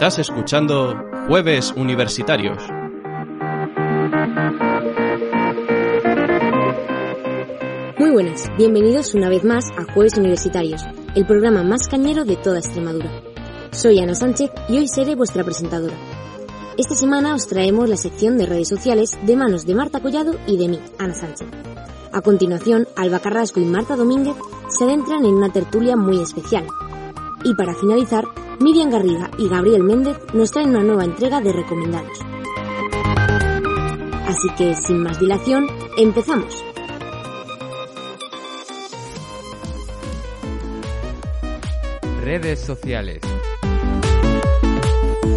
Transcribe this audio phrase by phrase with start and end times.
[0.00, 2.56] Estás escuchando Jueves Universitarios.
[7.98, 10.80] Muy buenas, bienvenidos una vez más a Jueves Universitarios,
[11.14, 13.10] el programa más cañero de toda Extremadura.
[13.72, 15.96] Soy Ana Sánchez y hoy seré vuestra presentadora.
[16.78, 20.56] Esta semana os traemos la sección de redes sociales de manos de Marta Collado y
[20.56, 21.46] de mí, Ana Sánchez.
[22.10, 24.36] A continuación, Alba Carrasco y Marta Domínguez
[24.70, 26.66] se adentran en una tertulia muy especial.
[27.44, 28.24] Y para finalizar,
[28.60, 32.18] Miriam Garriga y Gabriel Méndez nos traen una nueva entrega de recomendados.
[34.26, 35.66] Así que, sin más dilación,
[35.96, 36.62] empezamos.
[42.22, 43.22] Redes sociales.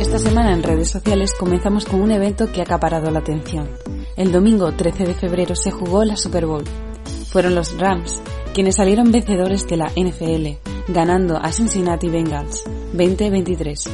[0.02, 3.70] Esta semana en redes sociales comenzamos con un evento que ha acaparado la atención.
[4.18, 6.66] El domingo 13 de febrero se jugó la Super Bowl.
[7.30, 8.22] Fueron los Rams
[8.54, 13.90] quienes salieron vencedores de la NFL, ganando a Cincinnati Bengals 20-23.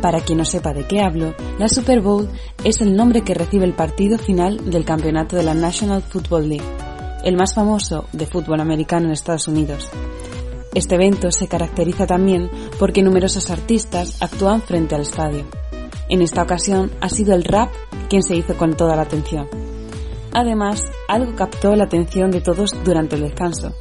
[0.00, 2.28] Para quien no sepa de qué hablo, la Super Bowl
[2.64, 6.66] es el nombre que recibe el partido final del campeonato de la National Football League,
[7.24, 9.90] el más famoso de fútbol americano en Estados Unidos.
[10.74, 15.46] Este evento se caracteriza también porque numerosos artistas actúan frente al estadio.
[16.08, 17.70] En esta ocasión ha sido el rap
[18.08, 19.48] quien se hizo con toda la atención.
[20.32, 23.74] Además, algo captó la atención de todos durante el descanso.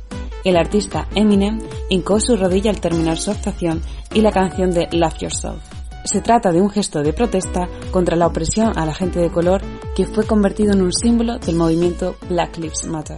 [0.46, 3.82] El artista Eminem hincó su rodilla al terminar su actuación
[4.14, 5.58] y la canción de Love Yourself.
[6.04, 9.64] Se trata de un gesto de protesta contra la opresión a la gente de color
[9.96, 13.18] que fue convertido en un símbolo del movimiento Black Lives Matter.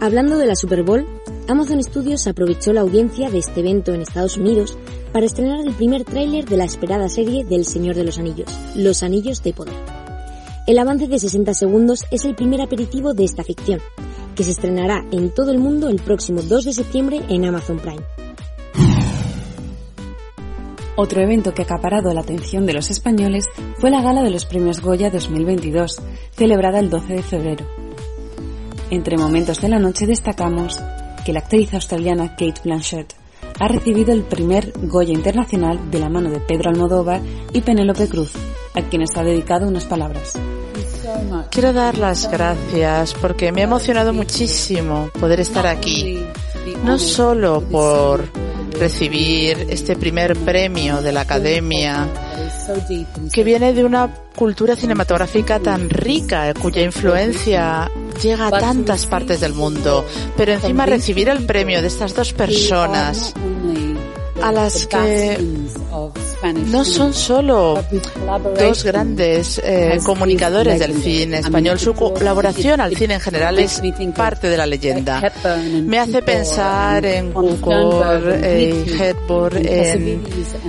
[0.00, 1.04] Hablando de la Super Bowl,
[1.48, 4.78] Amazon Studios aprovechó la audiencia de este evento en Estados Unidos
[5.12, 9.02] para estrenar el primer tráiler de la esperada serie del Señor de los Anillos, Los
[9.02, 9.74] Anillos de Poder.
[10.68, 13.80] El avance de 60 segundos es el primer aperitivo de esta ficción,
[14.40, 18.00] que se estrenará en todo el mundo el próximo 2 de septiembre en Amazon Prime.
[20.96, 23.44] Otro evento que ha acaparado la atención de los españoles
[23.76, 27.66] fue la gala de los premios Goya 2022, celebrada el 12 de febrero.
[28.88, 30.80] Entre momentos de la noche destacamos
[31.26, 33.12] que la actriz australiana Kate Blanchett
[33.58, 37.20] ha recibido el primer Goya Internacional de la mano de Pedro Almodóvar
[37.52, 38.32] y Penélope Cruz,
[38.74, 40.40] a quienes ha dedicado unas palabras.
[41.50, 46.24] Quiero dar las gracias porque me ha emocionado muchísimo poder estar aquí,
[46.84, 48.28] no solo por
[48.78, 52.08] recibir este primer premio de la Academia,
[53.32, 57.90] que viene de una cultura cinematográfica tan rica, cuya influencia
[58.22, 60.06] llega a tantas partes del mundo,
[60.36, 63.34] pero encima recibir el premio de estas dos personas
[64.42, 65.38] a las que
[66.52, 67.82] no son solo
[68.58, 73.80] dos grandes eh, comunicadores del cine español, su colaboración al cine en general es
[74.14, 75.32] parte de la leyenda.
[75.84, 80.22] Me hace pensar en Cukor eh, y Hepburn, en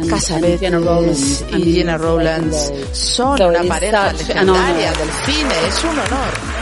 [0.09, 2.73] Casabetes y Gina Rowlands.
[2.91, 6.61] Son una pareja legendaria del cine, es un honor.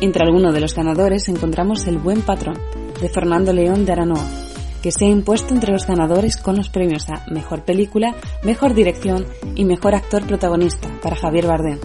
[0.00, 2.58] Entre algunos de los ganadores encontramos El Buen Patrón,
[3.00, 4.43] de Fernando León de Aranoa,
[4.84, 9.24] que se ha impuesto entre los ganadores con los premios a Mejor Película, Mejor Dirección
[9.54, 11.78] y Mejor Actor Protagonista para Javier Bardem,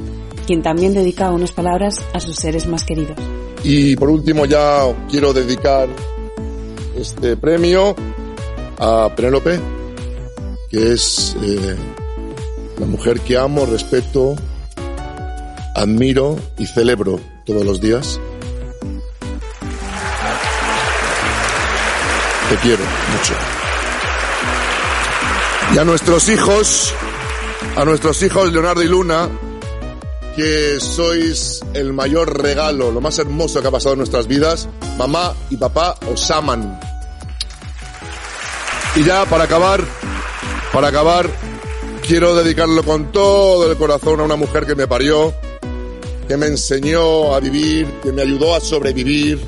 [0.46, 3.16] quien también dedica unas palabras a sus seres más queridos.
[3.64, 5.88] Y por último ya quiero dedicar
[6.94, 7.96] este premio
[8.78, 9.62] a Penélope,
[10.70, 11.78] que es eh,
[12.82, 14.36] la mujer que amo, respeto,
[15.74, 18.20] admiro y celebro todos los días.
[22.50, 23.34] Te quiero mucho.
[25.76, 26.94] Y a nuestros hijos,
[27.76, 29.30] a nuestros hijos Leonardo y Luna,
[30.36, 34.68] que sois el mayor regalo, lo más hermoso que ha pasado en nuestras vidas.
[34.98, 36.80] Mamá y papá os aman.
[38.96, 39.84] Y ya para acabar,
[40.74, 41.30] para acabar,
[42.08, 45.36] quiero dedicarlo con todo el corazón a una mujer que me parió,
[46.28, 49.40] que me enseñó a vivir, que me ayudó a sobrevivir,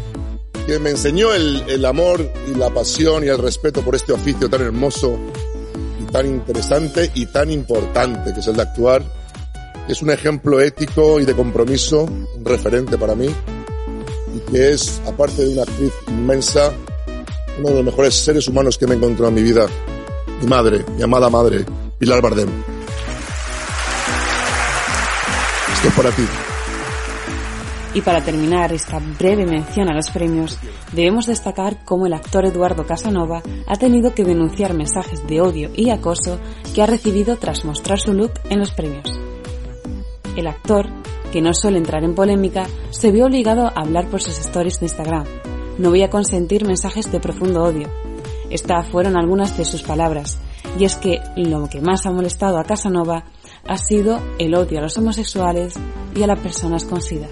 [0.72, 4.50] que me enseñó el, el amor y la pasión y el respeto por este oficio
[4.50, 5.20] tan hermoso
[6.00, 9.04] y tan interesante y tan importante que es el de actuar.
[9.90, 13.28] es un ejemplo ético y de compromiso, un referente para mí,
[14.34, 16.72] y que es, aparte de una actriz inmensa,
[17.60, 19.68] uno de los mejores seres humanos que me he en mi vida.
[20.40, 21.66] Mi madre, mi amada madre,
[22.00, 22.50] Pilar Bardem.
[25.74, 26.24] Esto es para ti.
[27.94, 30.58] Y para terminar esta breve mención a los premios,
[30.94, 35.90] debemos destacar cómo el actor Eduardo Casanova ha tenido que denunciar mensajes de odio y
[35.90, 36.40] acoso
[36.74, 39.20] que ha recibido tras mostrar su look en los premios.
[40.38, 40.88] El actor,
[41.34, 44.86] que no suele entrar en polémica, se vio obligado a hablar por sus stories de
[44.86, 45.26] Instagram.
[45.78, 47.90] No voy a consentir mensajes de profundo odio.
[48.50, 50.38] Estas fueron algunas de sus palabras,
[50.80, 53.26] y es que lo que más ha molestado a Casanova
[53.68, 55.74] ha sido el odio a los homosexuales
[56.16, 57.28] y a las personas con SIDA.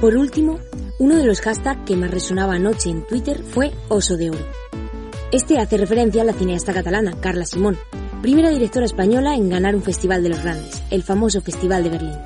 [0.00, 0.60] Por último,
[1.00, 4.46] uno de los hashtags que más resonaba anoche en Twitter fue Oso de Oro.
[5.32, 7.76] Este hace referencia a la cineasta catalana Carla Simón,
[8.22, 12.16] primera directora española en ganar un festival de los grandes, el famoso Festival de Berlín.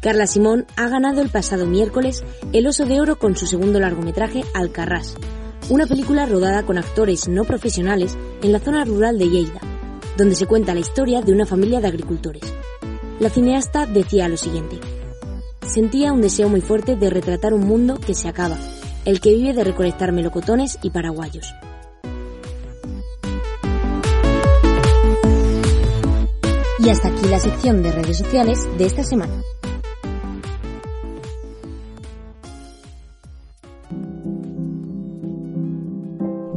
[0.00, 4.42] Carla Simón ha ganado el pasado miércoles el Oso de Oro con su segundo largometraje
[4.52, 5.14] Alcarrás,
[5.70, 9.60] una película rodada con actores no profesionales en la zona rural de Lleida,
[10.16, 12.42] donde se cuenta la historia de una familia de agricultores.
[13.20, 14.80] La cineasta decía lo siguiente.
[15.66, 18.56] Sentía un deseo muy fuerte de retratar un mundo que se acaba,
[19.04, 21.52] el que vive de recolectar melocotones y paraguayos.
[26.78, 29.32] Y hasta aquí la sección de redes sociales de esta semana.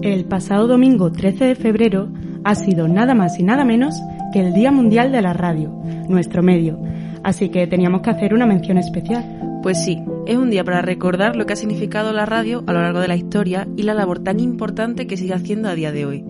[0.01, 2.09] El pasado domingo 13 de febrero
[2.44, 3.95] ha sido nada más y nada menos
[4.31, 5.69] que el Día Mundial de la Radio,
[6.07, 6.80] nuestro medio,
[7.23, 9.59] así que teníamos que hacer una mención especial.
[9.63, 12.81] Pues sí, es un día para recordar lo que ha significado la radio a lo
[12.81, 16.05] largo de la historia y la labor tan importante que sigue haciendo a día de
[16.05, 16.25] hoy.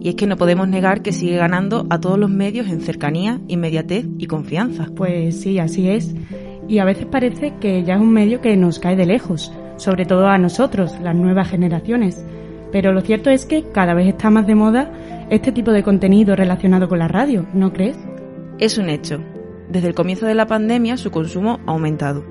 [0.00, 3.40] Y es que no podemos negar que sigue ganando a todos los medios en cercanía,
[3.48, 4.88] inmediatez y confianza.
[4.94, 6.14] Pues sí, así es.
[6.68, 10.04] Y a veces parece que ya es un medio que nos cae de lejos, sobre
[10.04, 12.24] todo a nosotros, las nuevas generaciones.
[12.72, 14.92] Pero lo cierto es que cada vez está más de moda
[15.30, 17.96] este tipo de contenido relacionado con la radio, ¿no crees?
[18.58, 19.20] Es un hecho.
[19.68, 22.24] Desde el comienzo de la pandemia su consumo ha aumentado.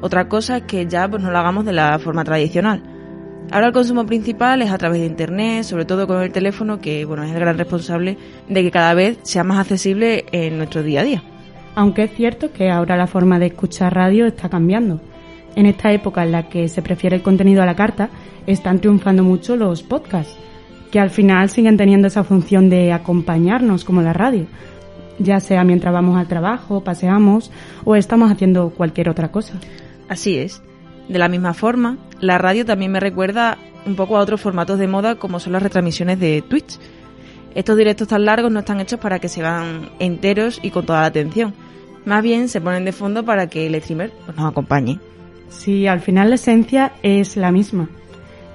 [0.00, 2.82] Otra cosa es que ya pues, no lo hagamos de la forma tradicional.
[3.50, 7.04] Ahora el consumo principal es a través de internet, sobre todo con el teléfono, que
[7.04, 8.18] bueno es el gran responsable
[8.48, 11.22] de que cada vez sea más accesible en nuestro día a día.
[11.74, 15.00] Aunque es cierto que ahora la forma de escuchar radio está cambiando.
[15.56, 18.10] En esta época en la que se prefiere el contenido a la carta,
[18.46, 20.36] están triunfando mucho los podcasts,
[20.90, 24.46] que al final siguen teniendo esa función de acompañarnos como la radio,
[25.18, 27.50] ya sea mientras vamos al trabajo, paseamos
[27.84, 29.54] o estamos haciendo cualquier otra cosa.
[30.08, 30.62] Así es.
[31.08, 34.86] De la misma forma, la radio también me recuerda un poco a otros formatos de
[34.86, 36.78] moda como son las retransmisiones de Twitch.
[37.54, 41.00] Estos directos tan largos no están hechos para que se vean enteros y con toda
[41.00, 41.54] la atención.
[42.04, 45.00] Más bien se ponen de fondo para que el streamer pues, nos acompañe.
[45.48, 47.88] Sí, al final la esencia es la misma.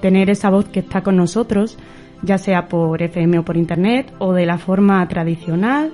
[0.02, 1.78] Tener esa voz que está con nosotros,
[2.22, 5.92] ya sea por FM o por Internet, o de la forma tradicional,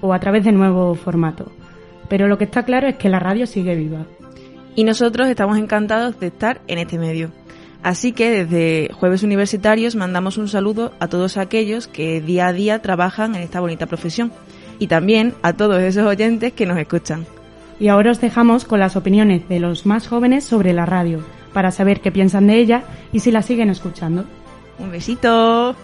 [0.00, 1.50] o a través de nuevo formato.
[2.08, 4.06] Pero lo que está claro es que la radio sigue viva.
[4.74, 7.30] Y nosotros estamos encantados de estar en este medio.
[7.82, 12.82] Así que desde Jueves Universitarios mandamos un saludo a todos aquellos que día a día
[12.82, 14.32] trabajan en esta bonita profesión
[14.78, 17.26] y también a todos esos oyentes que nos escuchan.
[17.78, 21.20] Y ahora os dejamos con las opiniones de los más jóvenes sobre la radio,
[21.54, 24.24] para saber qué piensan de ella y si la siguen escuchando.
[24.78, 25.74] Un besito.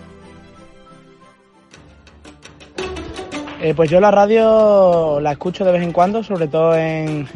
[3.63, 7.27] Eh, pues yo la radio la escucho de vez en cuando, sobre todo en,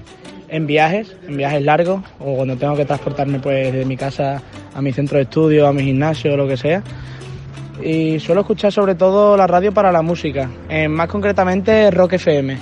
[0.49, 4.43] en viajes, en viajes largos, o cuando tengo que transportarme pues de mi casa
[4.75, 6.83] a mi centro de estudio, a mi gimnasio lo que sea.
[7.83, 12.59] Y suelo escuchar sobre todo la radio para la música, eh, más concretamente Rock FM.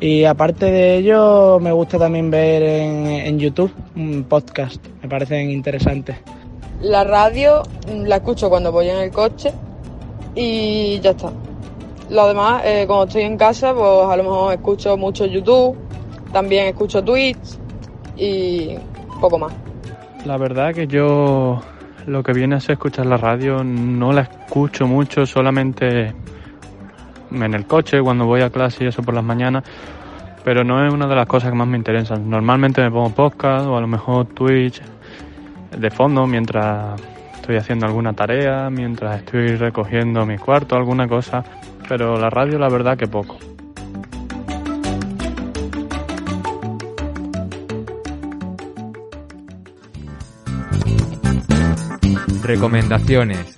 [0.00, 5.50] Y aparte de ello, me gusta también ver en, en YouTube un podcast, me parecen
[5.50, 6.16] interesantes.
[6.80, 9.52] La radio la escucho cuando voy en el coche
[10.34, 11.30] y ya está.
[12.10, 15.76] Lo demás, eh, cuando estoy en casa, pues a lo mejor escucho mucho YouTube,
[16.32, 17.38] también escucho Twitch
[18.16, 18.74] y
[19.20, 19.52] poco más.
[20.24, 21.60] La verdad que yo
[22.06, 26.12] lo que viene a ser escuchar la radio no la escucho mucho, solamente
[27.30, 29.62] en el coche, cuando voy a clase y eso por las mañanas,
[30.42, 32.28] pero no es una de las cosas que más me interesan.
[32.28, 34.82] Normalmente me pongo podcast o a lo mejor Twitch
[35.78, 37.00] de fondo mientras
[37.36, 41.44] estoy haciendo alguna tarea, mientras estoy recogiendo mi cuarto, alguna cosa,
[41.90, 43.36] pero la radio la verdad que poco.
[52.44, 53.56] Recomendaciones.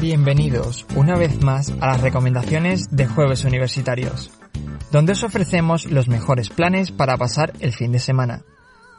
[0.00, 4.30] Bienvenidos una vez más a las recomendaciones de Jueves Universitarios,
[4.92, 8.44] donde os ofrecemos los mejores planes para pasar el fin de semana.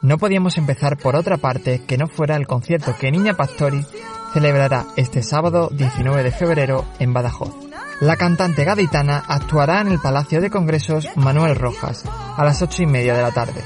[0.02, 3.82] No podíamos empezar por otra parte que no fuera el concierto que Niña Pastori
[4.32, 7.54] celebrará este sábado 19 de febrero en Badajoz.
[8.00, 12.04] La cantante gaditana actuará en el Palacio de Congresos Manuel Rojas
[12.36, 13.62] a las 8 y media de la tarde.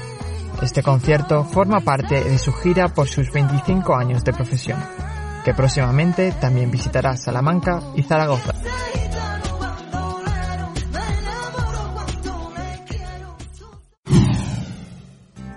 [0.61, 4.79] Este concierto forma parte de su gira por sus 25 años de profesión,
[5.43, 8.53] que próximamente también visitará Salamanca y Zaragoza.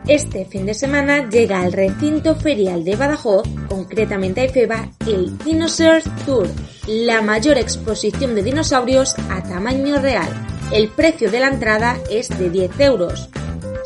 [0.09, 3.47] Este fin de semana llega al recinto ferial de Badajoz,
[3.89, 6.47] concretamente a Ifeba, el Dinosaur Tour,
[6.87, 10.29] la mayor exposición de dinosaurios a tamaño real.
[10.71, 13.31] El precio de la entrada es de 10 euros.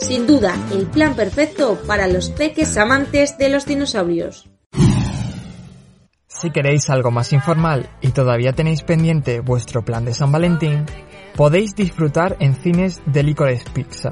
[0.00, 4.50] Sin duda, el plan perfecto para los peques amantes de los dinosaurios.
[6.26, 10.84] Si queréis algo más informal y todavía tenéis pendiente vuestro plan de San Valentín,
[11.36, 14.10] podéis disfrutar en cines de Licorice Pizza,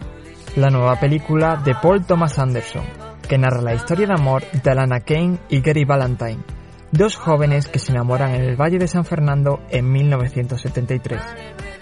[0.54, 2.84] la nueva película de Paul Thomas Anderson,
[3.30, 6.42] que narra la historia de amor de Alana Kane y Gary Valentine,
[6.90, 11.22] dos jóvenes que se enamoran en el Valle de San Fernando en 1973.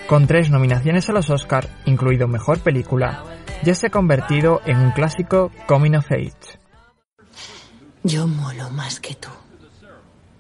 [0.06, 3.24] Con tres nominaciones a los Oscar, incluido Mejor Película,
[3.62, 6.58] ya se ha convertido en un clásico coming of age.
[8.02, 9.30] Yo molo más que tú.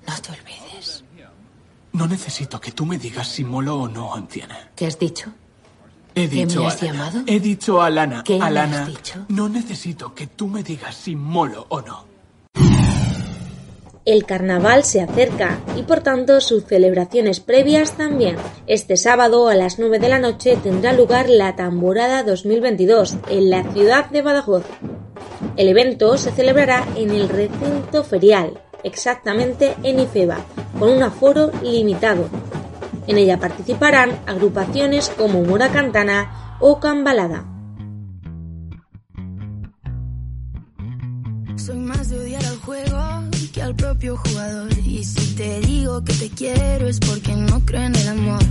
[0.06, 1.04] No te olvides.
[1.94, 4.72] No necesito que tú me digas si molo o no, anciana.
[4.76, 5.32] ¿Qué has dicho?
[6.24, 6.98] He ¿Qué dicho me has a Lana.
[6.98, 7.22] llamado?
[7.26, 8.22] He dicho a Lana.
[8.24, 9.24] ¿Qué me a has Lana, dicho?
[9.28, 12.06] No necesito que tú me digas si molo o no.
[14.04, 18.36] El carnaval se acerca y por tanto sus celebraciones previas también.
[18.66, 23.70] Este sábado a las 9 de la noche tendrá lugar la Tamborada 2022 en la
[23.70, 24.64] ciudad de Badajoz.
[25.58, 30.38] El evento se celebrará en el recinto ferial, exactamente en Ifeba,
[30.78, 32.30] con un aforo limitado.
[33.08, 37.46] En ella participarán agrupaciones como Mora Cantana o Cambalada.
[41.56, 42.98] Soy más de odiar al juego
[43.50, 44.70] que al propio jugador.
[44.84, 48.42] Y si te digo que te quiero es porque no creo en el amor.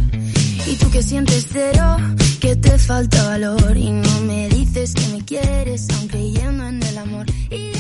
[0.66, 1.98] Y tú que sientes cero,
[2.42, 3.78] que te falta valor.
[3.78, 7.28] Y no me dices que me quieres, aunque creyendo en el amor.
[7.52, 7.74] Y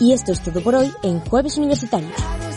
[0.00, 2.47] Y esto es todo por hoy en Jueves Universitarios.